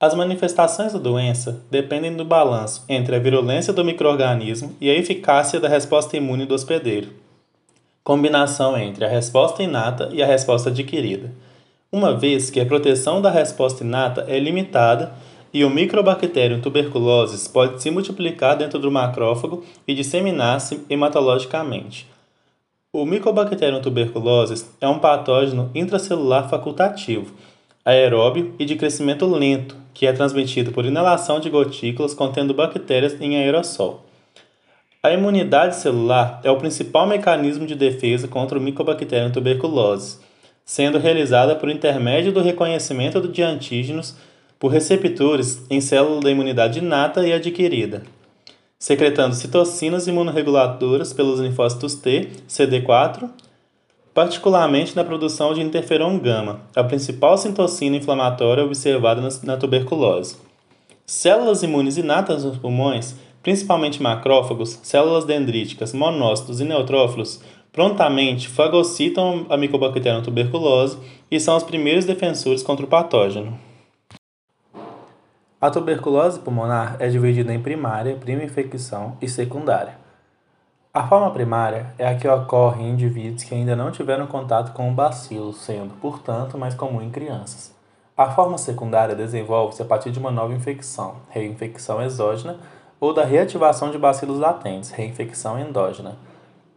As 0.00 0.14
manifestações 0.14 0.92
da 0.92 0.98
doença 0.98 1.62
dependem 1.70 2.14
do 2.14 2.24
balanço 2.24 2.84
entre 2.88 3.16
a 3.16 3.18
virulência 3.18 3.72
do 3.72 3.84
microorganismo 3.84 4.76
e 4.80 4.90
a 4.90 4.94
eficácia 4.94 5.58
da 5.58 5.68
resposta 5.68 6.16
imune 6.16 6.46
do 6.46 6.54
hospedeiro 6.54 7.28
combinação 8.08 8.74
entre 8.78 9.04
a 9.04 9.08
resposta 9.08 9.62
inata 9.62 10.08
e 10.14 10.22
a 10.22 10.26
resposta 10.26 10.70
adquirida, 10.70 11.30
uma 11.90 12.14
vez 12.14 12.50
que 12.50 12.60
a 12.60 12.66
proteção 12.66 13.20
da 13.20 13.30
resposta 13.30 13.82
inata 13.82 14.24
é 14.28 14.38
limitada 14.38 15.12
e 15.52 15.64
o 15.64 15.70
microbacterium 15.70 16.60
tuberculosis 16.60 17.48
pode 17.48 17.82
se 17.82 17.90
multiplicar 17.90 18.56
dentro 18.56 18.78
do 18.78 18.90
macrófago 18.90 19.64
e 19.86 19.94
disseminar-se 19.94 20.84
hematologicamente. 20.90 22.06
O 22.90 23.04
Mycobacterium 23.04 23.82
tuberculosis 23.82 24.74
é 24.80 24.88
um 24.88 24.98
patógeno 24.98 25.70
intracelular 25.74 26.48
facultativo, 26.48 27.34
aeróbio 27.84 28.54
e 28.58 28.64
de 28.64 28.76
crescimento 28.76 29.26
lento, 29.26 29.76
que 29.92 30.06
é 30.06 30.12
transmitido 30.12 30.72
por 30.72 30.86
inalação 30.86 31.38
de 31.38 31.50
gotículas 31.50 32.14
contendo 32.14 32.54
bactérias 32.54 33.20
em 33.20 33.36
aerossol. 33.36 34.06
A 35.02 35.12
imunidade 35.12 35.76
celular 35.76 36.40
é 36.42 36.50
o 36.50 36.56
principal 36.56 37.06
mecanismo 37.06 37.66
de 37.66 37.74
defesa 37.74 38.26
contra 38.26 38.58
o 38.58 38.60
Mycobacterium 38.60 39.30
tuberculosis, 39.30 40.20
sendo 40.68 40.98
realizada 40.98 41.56
por 41.56 41.70
intermédio 41.70 42.30
do 42.30 42.42
reconhecimento 42.42 43.26
de 43.26 43.42
antígenos 43.42 44.14
por 44.58 44.70
receptores 44.70 45.64
em 45.70 45.80
células 45.80 46.22
da 46.22 46.30
imunidade 46.30 46.80
inata 46.80 47.26
e 47.26 47.32
adquirida, 47.32 48.02
secretando 48.78 49.34
citocinas 49.34 50.06
imunorreguladoras 50.06 51.14
pelos 51.14 51.40
linfócitos 51.40 51.94
T, 51.94 52.28
CD4, 52.46 53.30
particularmente 54.12 54.94
na 54.94 55.02
produção 55.02 55.54
de 55.54 55.62
interferon 55.62 56.18
gama, 56.18 56.60
a 56.76 56.84
principal 56.84 57.38
citocina 57.38 57.96
inflamatória 57.96 58.62
observada 58.62 59.26
na 59.44 59.56
tuberculose. 59.56 60.36
Células 61.06 61.62
imunes 61.62 61.96
inatas 61.96 62.44
nos 62.44 62.58
pulmões 62.58 63.16
principalmente 63.42 64.02
macrófagos, 64.02 64.78
células 64.82 65.24
dendríticas, 65.24 65.94
monócitos 65.94 66.60
e 66.60 66.64
neutrófilos, 66.64 67.40
prontamente 67.78 68.48
fagocitam 68.48 69.46
a 69.48 69.56
Mycobacterium 69.56 70.20
tuberculose 70.20 70.98
e 71.30 71.38
são 71.38 71.56
os 71.56 71.62
primeiros 71.62 72.04
defensores 72.04 72.60
contra 72.60 72.84
o 72.84 72.88
patógeno. 72.88 73.56
A 75.60 75.70
tuberculose 75.70 76.40
pulmonar 76.40 76.96
é 76.98 77.06
dividida 77.06 77.54
em 77.54 77.62
primária, 77.62 78.16
prima 78.16 78.42
infecção 78.42 79.16
e 79.22 79.28
secundária. 79.28 79.96
A 80.92 81.06
forma 81.06 81.30
primária 81.30 81.94
é 81.96 82.08
a 82.08 82.16
que 82.16 82.26
ocorre 82.26 82.82
em 82.82 82.90
indivíduos 82.90 83.44
que 83.44 83.54
ainda 83.54 83.76
não 83.76 83.92
tiveram 83.92 84.26
contato 84.26 84.72
com 84.72 84.90
o 84.90 84.92
bacilo, 84.92 85.52
sendo, 85.52 85.94
portanto, 86.00 86.58
mais 86.58 86.74
comum 86.74 87.00
em 87.00 87.10
crianças. 87.10 87.72
A 88.16 88.28
forma 88.28 88.58
secundária 88.58 89.14
desenvolve-se 89.14 89.82
a 89.82 89.84
partir 89.84 90.10
de 90.10 90.18
uma 90.18 90.32
nova 90.32 90.52
infecção, 90.52 91.18
reinfecção 91.30 92.02
exógena, 92.02 92.58
ou 92.98 93.14
da 93.14 93.24
reativação 93.24 93.92
de 93.92 93.98
bacilos 93.98 94.40
latentes, 94.40 94.90
reinfecção 94.90 95.56
endógena. 95.60 96.16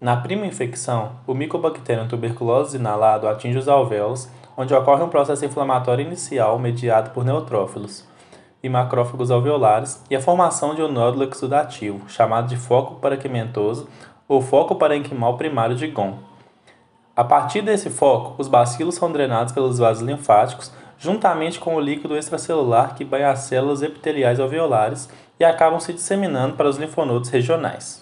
Na 0.02 0.18
prima 0.18 0.48
infecção, 0.48 1.12
o 1.28 1.34
Mycobacterium 1.36 2.08
tuberculosis 2.08 2.74
inalado 2.74 3.28
atinge 3.28 3.60
os 3.60 3.68
alvéolos, 3.68 4.28
onde 4.58 4.74
ocorre 4.74 5.04
um 5.04 5.10
processo 5.10 5.46
inflamatório 5.46 6.04
inicial 6.04 6.58
mediado 6.58 7.12
por 7.12 7.24
neutrófilos 7.24 8.04
e 8.64 8.68
macrófagos 8.68 9.30
alveolares 9.30 10.04
e 10.10 10.16
a 10.16 10.20
formação 10.20 10.74
de 10.74 10.82
um 10.82 10.92
nódulo 10.92 11.24
exudativo, 11.24 12.10
chamado 12.10 12.48
de 12.48 12.58
foco 12.58 12.96
paraquimentoso 12.96 13.88
ou 14.28 14.42
foco 14.42 14.74
parenquimal 14.74 15.38
primário 15.38 15.76
de 15.76 15.86
GOM. 15.86 16.16
A 17.16 17.24
partir 17.24 17.62
desse 17.62 17.92
foco, 17.92 18.34
os 18.42 18.48
bacilos 18.48 18.96
são 18.96 19.12
drenados 19.12 19.54
pelos 19.54 19.78
vasos 19.78 20.02
linfáticos, 20.02 20.72
juntamente 20.98 21.60
com 21.60 21.76
o 21.76 21.80
líquido 21.80 22.18
extracelular 22.18 22.96
que 22.96 23.06
banha 23.06 23.30
as 23.30 23.42
células 23.42 23.84
epiteliais 23.84 24.40
alveolares 24.40 25.08
e 25.40 25.46
acabam 25.46 25.80
se 25.80 25.94
disseminando 25.94 26.56
para 26.56 26.70
os 26.70 26.78
linfonodos 26.78 27.30
regionais. 27.30 28.01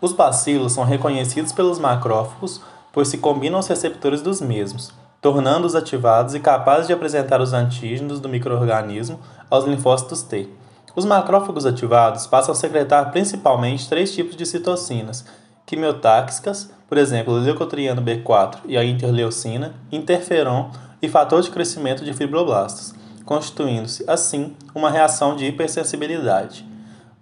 Os 0.00 0.12
bacilos 0.12 0.72
são 0.72 0.84
reconhecidos 0.84 1.52
pelos 1.52 1.78
macrófagos, 1.78 2.60
pois 2.92 3.08
se 3.08 3.18
combinam 3.18 3.56
aos 3.56 3.66
receptores 3.66 4.22
dos 4.22 4.40
mesmos, 4.40 4.92
tornando-os 5.20 5.74
ativados 5.74 6.34
e 6.34 6.40
capazes 6.40 6.86
de 6.86 6.92
apresentar 6.92 7.40
os 7.40 7.52
antígenos 7.52 8.18
do 8.18 8.28
microorganismo 8.28 9.20
aos 9.50 9.66
linfócitos 9.66 10.22
T. 10.22 10.48
Os 10.96 11.04
macrófagos 11.04 11.66
ativados 11.66 12.26
passam 12.26 12.52
a 12.52 12.56
secretar 12.56 13.12
principalmente 13.12 13.88
três 13.88 14.12
tipos 14.14 14.34
de 14.34 14.46
citocinas, 14.46 15.24
quimiotáxicas, 15.66 16.70
por 16.88 16.98
exemplo, 16.98 17.34
o 17.34 17.38
leucotrieno 17.38 18.02
B4 18.02 18.60
e 18.66 18.76
a 18.76 18.84
interleucina, 18.84 19.74
interferon 19.92 20.70
e 21.00 21.08
fator 21.08 21.42
de 21.42 21.50
crescimento 21.50 22.04
de 22.04 22.12
fibroblastos, 22.12 22.94
constituindo-se, 23.24 24.04
assim, 24.08 24.56
uma 24.74 24.90
reação 24.90 25.36
de 25.36 25.44
hipersensibilidade. 25.44 26.69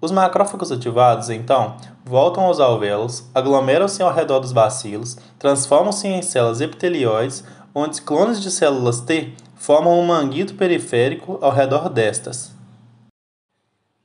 Os 0.00 0.12
macrófagos 0.12 0.70
ativados, 0.70 1.28
então, 1.28 1.76
voltam 2.04 2.44
aos 2.44 2.60
alvéolos, 2.60 3.24
aglomeram-se 3.34 4.02
ao 4.02 4.12
redor 4.12 4.38
dos 4.38 4.52
bacilos, 4.52 5.16
transformam-se 5.38 6.06
em 6.06 6.22
células 6.22 6.60
epitelióides, 6.60 7.42
onde 7.74 8.00
clones 8.02 8.40
de 8.40 8.50
células 8.50 9.00
T 9.00 9.32
formam 9.56 9.98
um 9.98 10.06
manguito 10.06 10.54
periférico 10.54 11.38
ao 11.40 11.50
redor 11.50 11.88
destas. 11.88 12.52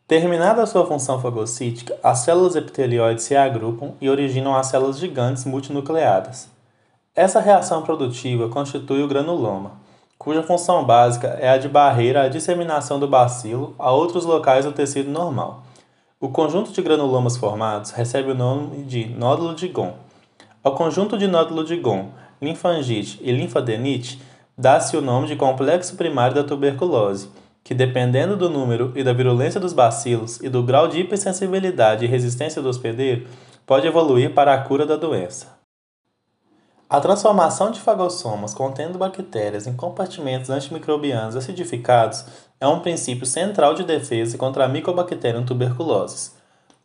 Terminada 0.07 0.63
a 0.63 0.65
sua 0.65 0.85
função 0.85 1.21
fagocítica, 1.21 1.95
as 2.03 2.19
células 2.19 2.55
epitelióides 2.55 3.25
se 3.25 3.35
agrupam 3.35 3.91
e 4.01 4.09
originam 4.09 4.55
as 4.55 4.67
células 4.67 4.97
gigantes 4.97 5.45
multinucleadas. 5.45 6.49
Essa 7.15 7.39
reação 7.39 7.83
produtiva 7.83 8.49
constitui 8.49 9.03
o 9.03 9.07
granuloma 9.07 9.83
cuja 10.23 10.41
função 10.41 10.85
básica 10.85 11.37
é 11.41 11.49
a 11.49 11.57
de 11.57 11.67
barreira 11.67 12.23
à 12.23 12.29
disseminação 12.29 12.97
do 12.97 13.09
bacilo 13.09 13.75
a 13.77 13.91
outros 13.91 14.23
locais 14.23 14.63
do 14.63 14.71
tecido 14.71 15.11
normal. 15.11 15.63
O 16.23 16.29
conjunto 16.29 16.71
de 16.71 16.81
granulomas 16.81 17.35
formados 17.35 17.91
recebe 17.91 18.31
o 18.31 18.33
nome 18.33 18.85
de 18.85 19.07
nódulo 19.07 19.53
de 19.53 19.67
Gon. 19.67 19.93
Ao 20.63 20.73
conjunto 20.73 21.17
de 21.17 21.27
nódulo 21.27 21.65
de 21.65 21.75
Gon, 21.75 22.11
linfangite 22.41 23.19
e 23.21 23.29
linfadenite, 23.29 24.21
dá-se 24.57 24.95
o 24.95 25.01
nome 25.01 25.27
de 25.27 25.35
complexo 25.35 25.97
primário 25.97 26.33
da 26.33 26.41
tuberculose, 26.45 27.27
que 27.61 27.75
dependendo 27.75 28.37
do 28.37 28.49
número 28.49 28.93
e 28.95 29.03
da 29.03 29.11
virulência 29.11 29.59
dos 29.59 29.73
bacilos 29.73 30.39
e 30.39 30.47
do 30.47 30.63
grau 30.63 30.87
de 30.87 31.01
hipersensibilidade 31.01 32.05
e 32.05 32.07
resistência 32.07 32.61
do 32.61 32.69
hospedeiro, 32.69 33.27
pode 33.65 33.85
evoluir 33.85 34.33
para 34.33 34.53
a 34.53 34.61
cura 34.61 34.85
da 34.85 34.95
doença. 34.95 35.61
A 36.89 37.01
transformação 37.01 37.71
de 37.71 37.81
fagossomas 37.81 38.53
contendo 38.53 38.97
bactérias 38.97 39.67
em 39.67 39.75
compartimentos 39.75 40.49
antimicrobianos 40.49 41.35
acidificados 41.35 42.23
é 42.63 42.67
um 42.67 42.79
princípio 42.79 43.25
central 43.25 43.73
de 43.73 43.83
defesa 43.83 44.37
contra 44.37 44.63
a 44.63 44.69
Mycobacterium 44.69 45.43
tuberculosis. 45.43 46.33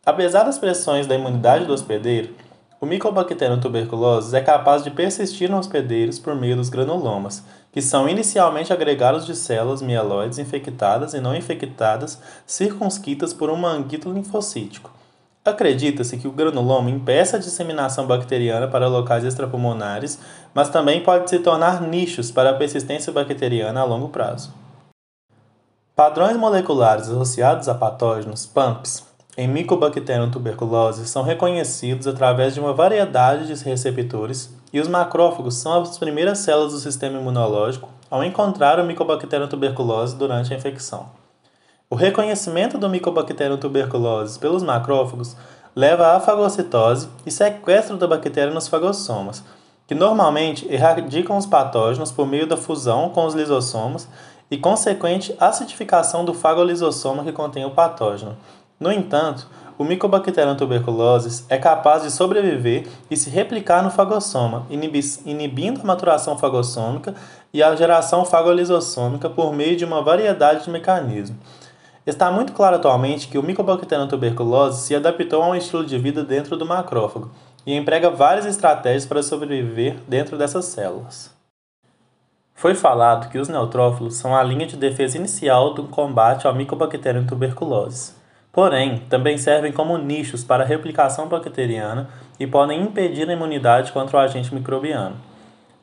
Apesar 0.05 0.43
das 0.43 0.59
pressões 0.59 1.07
da 1.07 1.15
imunidade 1.15 1.63
do 1.63 1.71
hospedeiro, 1.71 2.35
o 2.81 2.85
Mycobacterium 2.85 3.61
tuberculosis 3.61 4.33
é 4.33 4.41
capaz 4.41 4.83
de 4.83 4.91
persistir 4.91 5.49
nos 5.49 5.61
hospedeiros 5.61 6.19
por 6.19 6.35
meio 6.35 6.57
dos 6.57 6.67
granulomas, 6.67 7.45
que 7.71 7.81
são 7.81 8.09
inicialmente 8.09 8.73
agregados 8.73 9.25
de 9.25 9.33
células 9.33 9.81
mieloides 9.81 10.37
infectadas 10.37 11.13
e 11.13 11.21
não 11.21 11.33
infectadas 11.33 12.21
circunscritas 12.45 13.33
por 13.33 13.49
um 13.49 13.55
manguito 13.55 14.11
linfocítico. 14.11 14.91
Acredita-se 15.45 16.17
que 16.17 16.27
o 16.27 16.33
granuloma 16.33 16.91
impeça 16.91 17.37
a 17.37 17.39
disseminação 17.39 18.05
bacteriana 18.05 18.67
para 18.67 18.89
locais 18.89 19.23
extrapulmonares, 19.23 20.19
mas 20.53 20.67
também 20.67 21.01
pode 21.01 21.29
se 21.29 21.39
tornar 21.39 21.81
nichos 21.81 22.31
para 22.31 22.49
a 22.49 22.55
persistência 22.55 23.13
bacteriana 23.13 23.79
a 23.79 23.85
longo 23.85 24.09
prazo. 24.09 24.58
Padrões 25.99 26.37
moleculares 26.37 27.09
associados 27.09 27.67
a 27.67 27.75
patógenos, 27.75 28.45
PAMPs, 28.45 29.05
em 29.37 29.49
Mycobacterium 29.49 30.31
tuberculose 30.31 31.05
são 31.05 31.23
reconhecidos 31.23 32.07
através 32.07 32.53
de 32.53 32.61
uma 32.61 32.71
variedade 32.71 33.53
de 33.53 33.63
receptores 33.65 34.49
e 34.71 34.79
os 34.79 34.87
macrófagos 34.87 35.55
são 35.55 35.81
as 35.81 35.97
primeiras 35.97 36.37
células 36.37 36.71
do 36.71 36.79
sistema 36.79 37.19
imunológico 37.19 37.89
ao 38.09 38.23
encontrar 38.23 38.79
o 38.79 38.85
Mycobacterium 38.85 39.49
tuberculose 39.49 40.15
durante 40.15 40.53
a 40.53 40.55
infecção. 40.55 41.07
O 41.89 41.95
reconhecimento 41.95 42.77
do 42.77 42.87
Mycobacterium 42.87 43.57
tuberculose 43.57 44.39
pelos 44.39 44.63
macrófagos 44.63 45.35
leva 45.75 46.15
à 46.15 46.19
fagocitose 46.21 47.09
e 47.25 47.29
sequestro 47.29 47.97
da 47.97 48.07
bactéria 48.07 48.53
nos 48.53 48.69
fagossomas, 48.69 49.43
que 49.85 49.93
normalmente 49.93 50.65
erradicam 50.71 51.35
os 51.35 51.45
patógenos 51.45 52.09
por 52.09 52.25
meio 52.25 52.47
da 52.47 52.55
fusão 52.55 53.09
com 53.09 53.25
os 53.25 53.33
lisossomos 53.33 54.07
e 54.49 54.57
consequente 54.57 55.35
acidificação 55.39 56.25
do 56.25 56.33
fagolisossoma 56.33 57.23
que 57.23 57.31
contém 57.31 57.65
o 57.65 57.71
patógeno. 57.71 58.35
No 58.79 58.91
entanto, 58.91 59.47
o 59.77 59.83
Mycobacterium 59.83 60.55
tuberculosis 60.55 61.45
é 61.47 61.57
capaz 61.57 62.03
de 62.03 62.11
sobreviver 62.11 62.85
e 63.09 63.15
se 63.15 63.29
replicar 63.29 63.81
no 63.81 63.89
fagossoma, 63.89 64.65
inibindo 64.69 65.81
a 65.81 65.85
maturação 65.85 66.37
fagossômica 66.37 67.15
e 67.53 67.63
a 67.63 67.75
geração 67.75 68.25
fagolisossômica 68.25 69.29
por 69.29 69.53
meio 69.53 69.77
de 69.77 69.85
uma 69.85 70.01
variedade 70.01 70.65
de 70.65 70.69
mecanismos. 70.69 71.39
Está 72.05 72.31
muito 72.31 72.53
claro 72.53 72.75
atualmente 72.75 73.27
que 73.27 73.37
o 73.37 73.43
Mycobacterium 73.43 74.07
tuberculosis 74.07 74.81
se 74.81 74.95
adaptou 74.95 75.43
a 75.43 75.47
um 75.47 75.55
estilo 75.55 75.85
de 75.85 75.97
vida 75.97 76.23
dentro 76.23 76.57
do 76.57 76.65
macrófago 76.65 77.29
e 77.65 77.75
emprega 77.75 78.09
várias 78.09 78.45
estratégias 78.45 79.05
para 79.05 79.21
sobreviver 79.23 79.97
dentro 80.07 80.37
dessas 80.37 80.65
células. 80.65 81.38
Foi 82.59 82.75
falado 82.75 83.29
que 83.29 83.37
os 83.37 83.47
neutrófilos 83.47 84.15
são 84.15 84.35
a 84.35 84.43
linha 84.43 84.67
de 84.67 84.75
defesa 84.75 85.17
inicial 85.17 85.73
do 85.73 85.83
combate 85.83 86.45
ao 86.45 86.53
Mycobacterium 86.53 87.25
tuberculosis. 87.25 88.13
Porém, 88.51 88.97
também 89.09 89.37
servem 89.37 89.71
como 89.71 89.97
nichos 89.97 90.43
para 90.43 90.65
a 90.65 90.67
replicação 90.67 91.29
bacteriana 91.29 92.09
e 92.37 92.45
podem 92.45 92.81
impedir 92.81 93.29
a 93.29 93.31
imunidade 93.31 93.93
contra 93.93 94.17
o 94.17 94.19
agente 94.19 94.53
microbiano. 94.53 95.15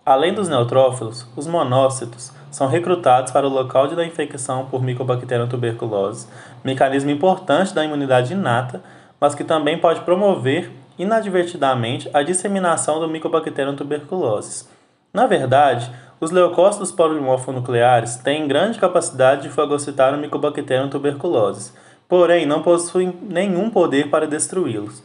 Além 0.05 0.35
dos 0.35 0.51
neutrófilos, 0.51 1.27
os 1.35 1.47
monócitos 1.47 2.31
são 2.51 2.69
recrutados 2.69 3.33
para 3.33 3.47
o 3.47 3.51
local 3.51 3.89
de 3.89 3.97
da 3.97 4.05
infecção 4.05 4.67
por 4.67 4.83
Mycobacterium 4.83 5.49
tuberculose, 5.49 6.29
mecanismo 6.63 7.11
importante 7.11 7.75
da 7.75 7.87
imunidade 7.87 8.35
inata, 8.35 8.83
mas 9.19 9.35
que 9.35 9.45
também 9.45 9.79
pode 9.79 10.01
promover 10.01 10.71
inadvertidamente 10.99 12.11
a 12.13 12.23
disseminação 12.23 13.01
do 13.01 13.09
Mycobacterium 13.09 13.75
tuberculose. 13.75 14.77
Na 15.17 15.27
verdade, 15.27 15.91
os 16.19 16.31
leucócitos 16.31 16.91
polimorfonucleares 16.91 18.17
têm 18.17 18.49
grande 18.49 18.79
capacidade 18.79 19.43
de 19.43 19.51
fagocitar 19.51 20.15
o 20.15 20.19
Mycobacterium 20.19 20.89
tuberculose, 20.89 21.73
porém 22.09 22.47
não 22.47 22.63
possuem 22.63 23.15
nenhum 23.23 23.69
poder 23.69 24.09
para 24.09 24.27
destruí-los. 24.27 25.03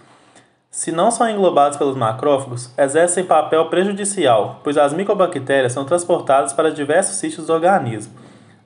Se 0.69 0.89
não 0.89 1.11
são 1.11 1.29
englobados 1.29 1.77
pelos 1.77 1.97
macrófagos, 1.97 2.71
exercem 2.77 3.25
papel 3.25 3.65
prejudicial, 3.65 4.61
pois 4.63 4.77
as 4.77 4.93
micobactérias 4.93 5.73
são 5.73 5.83
transportadas 5.83 6.53
para 6.53 6.71
diversos 6.71 7.17
sítios 7.17 7.47
do 7.47 7.53
organismo, 7.53 8.13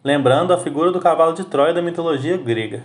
lembrando 0.04 0.54
a 0.54 0.58
figura 0.60 0.92
do 0.92 1.00
cavalo 1.00 1.34
de 1.34 1.46
Troia 1.46 1.74
da 1.74 1.82
mitologia 1.82 2.38
grega. 2.38 2.84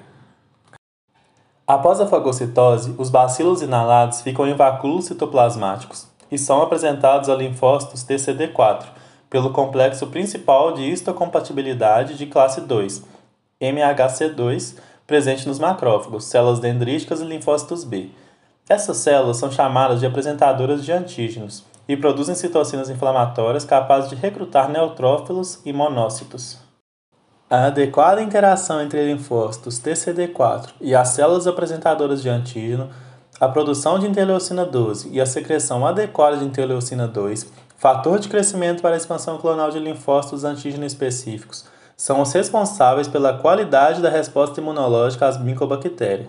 Após 1.66 2.00
a 2.00 2.06
fagocitose, 2.06 2.94
os 2.96 3.10
bacilos 3.10 3.60
inalados 3.60 4.22
ficam 4.22 4.48
em 4.48 4.54
vacúolos 4.54 5.04
citoplasmáticos 5.04 6.08
e 6.32 6.38
são 6.38 6.62
apresentados 6.62 7.28
a 7.28 7.34
linfócitos 7.34 8.02
TCD4 8.02 8.99
pelo 9.30 9.52
complexo 9.52 10.08
principal 10.08 10.74
de 10.74 10.82
histocompatibilidade 10.82 12.18
de 12.18 12.26
classe 12.26 12.60
2, 12.60 13.02
MHC2, 13.62 14.76
presente 15.06 15.48
nos 15.48 15.58
macrófagos, 15.58 16.24
células 16.24 16.58
dendríticas 16.58 17.20
e 17.20 17.24
linfócitos 17.24 17.84
B 17.84 18.10
essas 18.70 18.98
células 18.98 19.36
são 19.36 19.50
chamadas 19.50 19.98
de 19.98 20.06
apresentadoras 20.06 20.84
de 20.84 20.92
antígenos 20.92 21.64
e 21.88 21.96
produzem 21.96 22.36
citocinas 22.36 22.88
inflamatórias 22.88 23.64
capazes 23.64 24.08
de 24.08 24.14
recrutar 24.14 24.68
neutrófilos 24.68 25.58
e 25.64 25.72
monócitos. 25.72 26.56
A 27.50 27.66
adequada 27.66 28.22
interação 28.22 28.80
entre 28.80 29.12
linfócitos 29.12 29.80
TCD4 29.80 30.68
e 30.80 30.94
as 30.94 31.08
células 31.08 31.48
apresentadoras 31.48 32.22
de 32.22 32.28
antígeno, 32.28 32.88
a 33.40 33.48
produção 33.48 33.98
de 33.98 34.06
interleucina 34.06 34.64
12 34.64 35.08
e 35.08 35.20
a 35.20 35.26
secreção 35.26 35.84
adequada 35.84 36.36
de 36.36 36.44
interleucina 36.44 37.08
2, 37.08 37.52
fator 37.80 38.20
de 38.20 38.28
crescimento 38.28 38.80
para 38.80 38.94
a 38.94 38.96
expansão 38.96 39.38
clonal 39.38 39.72
de 39.72 39.80
linfócitos 39.80 40.44
antígeno 40.44 40.86
específicos, 40.86 41.64
são 41.96 42.20
os 42.20 42.32
responsáveis 42.32 43.08
pela 43.08 43.38
qualidade 43.38 44.00
da 44.00 44.08
resposta 44.08 44.60
imunológica 44.60 45.26
às 45.26 45.42
micobactérias 45.42 46.28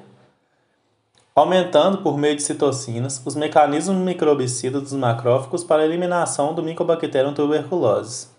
aumentando 1.33 1.99
por 1.99 2.17
meio 2.17 2.35
de 2.35 2.43
citocinas 2.43 3.21
os 3.25 3.35
mecanismos 3.35 3.97
microbicidas 3.97 4.81
dos 4.83 4.93
macrófagos 4.93 5.63
para 5.63 5.81
a 5.81 5.85
eliminação 5.85 6.53
do 6.53 6.61
Mycobacterium 6.61 7.33
tuberculosis. 7.33 8.29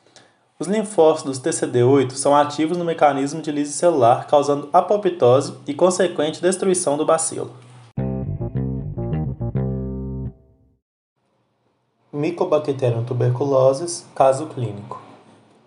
Os 0.59 0.69
linfócitos 0.69 1.41
TCD8 1.41 2.13
são 2.13 2.37
ativos 2.37 2.77
no 2.77 2.85
mecanismo 2.85 3.41
de 3.41 3.51
lise 3.51 3.73
celular, 3.73 4.27
causando 4.27 4.69
apoptose 4.73 5.55
e 5.67 5.75
consequente 5.75 6.41
destruição 6.41 6.97
do 6.97 7.07
bacilo. 7.07 7.51
Mycobacterium 12.23 13.03
tuberculosis, 13.03 14.07
caso 14.15 14.47
clínico. 14.47 15.03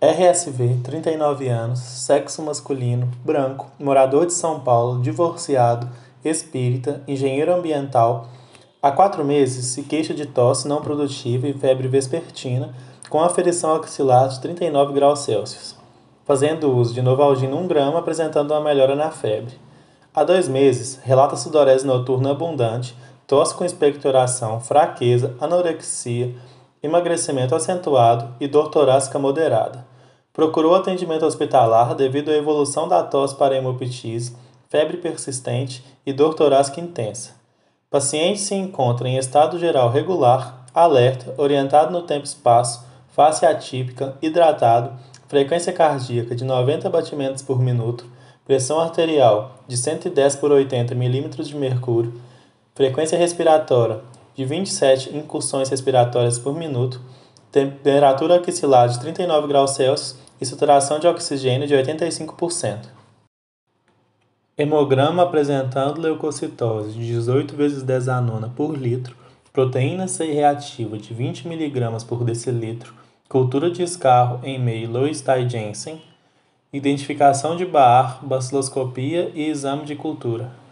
RSV, 0.02 0.80
39 0.86 1.50
anos, 1.50 1.80
sexo 1.80 2.42
masculino, 2.42 3.12
branco, 3.26 3.68
morador 3.78 4.26
de 4.26 4.32
São 4.32 4.62
Paulo, 4.62 5.02
divorciado, 5.02 5.90
espírita, 6.24 7.04
engenheiro 7.10 7.54
ambiental, 7.54 8.30
há 8.82 8.90
quatro 8.90 9.26
meses 9.26 9.66
se 9.66 9.84
queixa 9.84 10.14
de 10.14 10.26
tosse 10.28 10.66
não 10.66 10.82
produtiva 10.82 11.46
e 11.46 11.52
febre 11.52 11.90
vespertina, 11.90 12.74
com 13.10 13.22
aferição 13.22 13.76
axilar 13.76 14.30
de 14.30 14.40
39 14.40 14.94
graus 14.94 15.20
Celsius, 15.26 15.76
fazendo 16.24 16.74
uso 16.74 16.94
de 16.94 17.02
Novalgina 17.02 17.54
1 17.54 17.68
grama, 17.68 18.00
apresentando 18.00 18.52
uma 18.52 18.62
melhora 18.62 18.96
na 18.96 19.12
febre. 19.12 19.60
Há 20.14 20.24
dois 20.24 20.48
meses, 20.48 21.02
relata 21.04 21.36
sudorese 21.36 21.86
noturna 21.86 22.32
abundante, 22.32 22.96
tosse 23.28 23.56
com 23.56 23.66
expectoração, 23.66 24.60
fraqueza, 24.60 25.36
anorexia, 25.40 26.36
emagrecimento 26.82 27.56
acentuado 27.56 28.34
e 28.40 28.48
dor 28.48 28.70
torácica 28.70 29.18
moderada. 29.18 29.86
Procurou 30.32 30.76
atendimento 30.76 31.26
hospitalar 31.26 31.96
devido 31.96 32.30
à 32.30 32.34
evolução 32.34 32.88
da 32.88 33.02
tosse 33.02 33.36
para 33.36 33.56
hemoptise 33.56 34.36
febre 34.70 34.98
persistente 34.98 35.84
e 36.06 36.12
dor 36.12 36.34
torácica 36.34 36.82
intensa. 36.82 37.32
Paciente 37.90 38.40
se 38.40 38.56
encontra 38.56 39.08
em 39.08 39.18
estado 39.18 39.58
geral 39.58 39.90
regular, 39.90 40.66
alerta, 40.74 41.34
orientado 41.38 41.94
no 41.94 42.02
tempo-espaço, 42.02 42.84
face 43.08 43.46
atípica, 43.46 44.18
hidratado, 44.22 44.92
frequência 45.28 45.72
cardíaca 45.72 46.36
de 46.36 46.44
90 46.44 46.90
batimentos 46.90 47.42
por 47.42 47.60
minuto, 47.60 48.06
pressão 48.46 48.80
arterial 48.80 49.56
de 49.68 49.78
110 49.78 50.36
por 50.36 50.52
80 50.52 50.94
mm 50.94 51.30
de 51.30 51.56
mercúrio, 51.56 52.14
frequência 52.76 53.18
respiratória 53.18 54.02
de 54.36 54.44
27 54.44 55.16
incursões 55.16 55.70
respiratórias 55.70 56.38
por 56.38 56.54
minuto, 56.54 57.00
temperatura 57.50 58.36
axilar 58.36 58.90
de 58.90 59.00
39 59.00 59.48
graus 59.48 59.72
Celsius 59.72 60.18
e 60.42 60.46
saturação 60.46 61.00
de 61.00 61.08
oxigênio 61.08 61.66
de 61.66 61.74
85%. 61.74 62.90
Hemograma 64.58 65.24
apresentando 65.24 66.02
leucocitose 66.02 66.92
de 66.92 67.08
18 67.08 67.56
vezes 67.56 67.82
desanona 67.82 68.50
por 68.50 68.78
litro, 68.78 69.16
proteína 69.54 70.06
C 70.10 70.26
reativa 70.26 70.98
de 70.98 71.14
20 71.14 71.48
mg 71.48 72.06
por 72.06 72.26
decilitro, 72.26 72.94
cultura 73.30 73.72
de 73.72 73.84
escarro 73.84 74.42
em 74.44 74.60
meio 74.60 74.92
Lois 74.92 75.24
Jensen, 75.50 76.02
identificação 76.74 77.56
de 77.56 77.66
Baar, 77.66 78.20
baciloscopia 78.26 79.32
e 79.34 79.50
exame 79.50 79.86
de 79.86 79.96
cultura. 79.96 80.65